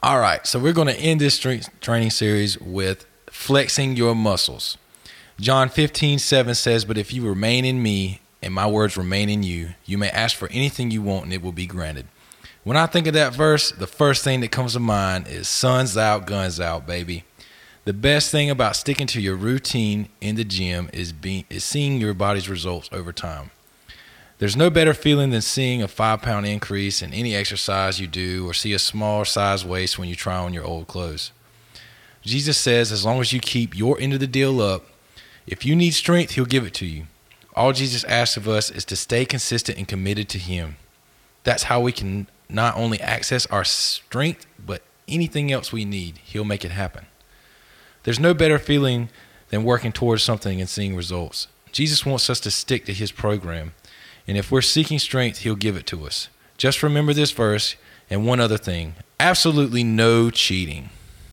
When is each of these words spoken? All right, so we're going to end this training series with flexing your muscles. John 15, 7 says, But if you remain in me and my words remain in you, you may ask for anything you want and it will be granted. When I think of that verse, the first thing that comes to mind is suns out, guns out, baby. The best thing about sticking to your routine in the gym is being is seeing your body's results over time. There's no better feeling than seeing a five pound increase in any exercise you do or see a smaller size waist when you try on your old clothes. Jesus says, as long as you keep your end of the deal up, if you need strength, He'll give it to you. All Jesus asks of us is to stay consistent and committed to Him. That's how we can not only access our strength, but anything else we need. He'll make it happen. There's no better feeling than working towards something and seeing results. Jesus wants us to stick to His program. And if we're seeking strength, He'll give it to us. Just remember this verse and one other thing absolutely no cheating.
All 0.00 0.20
right, 0.20 0.46
so 0.46 0.60
we're 0.60 0.74
going 0.74 0.86
to 0.86 0.96
end 0.96 1.20
this 1.20 1.40
training 1.40 2.10
series 2.10 2.56
with 2.60 3.04
flexing 3.26 3.96
your 3.96 4.14
muscles. 4.14 4.78
John 5.40 5.68
15, 5.68 6.20
7 6.20 6.54
says, 6.54 6.84
But 6.84 6.98
if 6.98 7.12
you 7.12 7.26
remain 7.26 7.64
in 7.64 7.82
me 7.82 8.20
and 8.40 8.54
my 8.54 8.68
words 8.68 8.96
remain 8.96 9.28
in 9.28 9.42
you, 9.42 9.70
you 9.86 9.98
may 9.98 10.08
ask 10.10 10.36
for 10.36 10.48
anything 10.52 10.92
you 10.92 11.02
want 11.02 11.24
and 11.24 11.32
it 11.32 11.42
will 11.42 11.50
be 11.50 11.66
granted. 11.66 12.06
When 12.62 12.76
I 12.76 12.86
think 12.86 13.08
of 13.08 13.14
that 13.14 13.34
verse, 13.34 13.72
the 13.72 13.88
first 13.88 14.22
thing 14.22 14.40
that 14.42 14.52
comes 14.52 14.74
to 14.74 14.80
mind 14.80 15.26
is 15.26 15.48
suns 15.48 15.96
out, 15.96 16.26
guns 16.28 16.60
out, 16.60 16.86
baby. 16.86 17.24
The 17.84 17.92
best 17.92 18.30
thing 18.30 18.50
about 18.50 18.76
sticking 18.76 19.08
to 19.08 19.20
your 19.20 19.34
routine 19.34 20.10
in 20.20 20.36
the 20.36 20.44
gym 20.44 20.90
is 20.92 21.12
being 21.12 21.44
is 21.50 21.64
seeing 21.64 22.00
your 22.00 22.14
body's 22.14 22.48
results 22.48 22.88
over 22.92 23.12
time. 23.12 23.50
There's 24.38 24.56
no 24.56 24.70
better 24.70 24.94
feeling 24.94 25.30
than 25.30 25.42
seeing 25.42 25.82
a 25.82 25.88
five 25.88 26.22
pound 26.22 26.46
increase 26.46 27.02
in 27.02 27.12
any 27.12 27.34
exercise 27.34 28.00
you 28.00 28.06
do 28.06 28.48
or 28.48 28.54
see 28.54 28.72
a 28.72 28.78
smaller 28.78 29.24
size 29.24 29.64
waist 29.64 29.98
when 29.98 30.08
you 30.08 30.14
try 30.14 30.36
on 30.36 30.54
your 30.54 30.64
old 30.64 30.86
clothes. 30.86 31.32
Jesus 32.22 32.56
says, 32.56 32.92
as 32.92 33.04
long 33.04 33.20
as 33.20 33.32
you 33.32 33.40
keep 33.40 33.76
your 33.76 33.98
end 34.00 34.12
of 34.12 34.20
the 34.20 34.26
deal 34.26 34.60
up, 34.60 34.84
if 35.46 35.64
you 35.64 35.74
need 35.74 35.92
strength, 35.92 36.32
He'll 36.32 36.44
give 36.44 36.64
it 36.64 36.74
to 36.74 36.86
you. 36.86 37.04
All 37.54 37.72
Jesus 37.72 38.04
asks 38.04 38.36
of 38.36 38.48
us 38.48 38.70
is 38.70 38.84
to 38.86 38.96
stay 38.96 39.24
consistent 39.24 39.78
and 39.78 39.88
committed 39.88 40.28
to 40.28 40.38
Him. 40.38 40.76
That's 41.42 41.64
how 41.64 41.80
we 41.80 41.90
can 41.90 42.28
not 42.48 42.76
only 42.76 43.00
access 43.00 43.46
our 43.46 43.64
strength, 43.64 44.46
but 44.64 44.82
anything 45.08 45.50
else 45.50 45.72
we 45.72 45.84
need. 45.84 46.18
He'll 46.18 46.44
make 46.44 46.64
it 46.64 46.70
happen. 46.70 47.06
There's 48.04 48.20
no 48.20 48.34
better 48.34 48.58
feeling 48.58 49.08
than 49.48 49.64
working 49.64 49.92
towards 49.92 50.22
something 50.22 50.60
and 50.60 50.68
seeing 50.68 50.94
results. 50.94 51.48
Jesus 51.72 52.06
wants 52.06 52.30
us 52.30 52.40
to 52.40 52.50
stick 52.50 52.84
to 52.86 52.92
His 52.92 53.10
program. 53.10 53.74
And 54.28 54.36
if 54.36 54.52
we're 54.52 54.60
seeking 54.60 54.98
strength, 55.00 55.38
He'll 55.38 55.56
give 55.56 55.76
it 55.76 55.86
to 55.86 56.06
us. 56.06 56.28
Just 56.58 56.82
remember 56.82 57.14
this 57.14 57.32
verse 57.32 57.74
and 58.10 58.26
one 58.26 58.40
other 58.40 58.58
thing 58.58 58.94
absolutely 59.18 59.82
no 59.82 60.30
cheating. 60.30 60.90